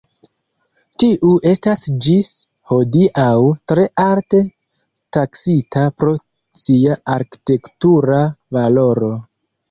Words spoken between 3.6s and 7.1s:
tre alte taksita pro sia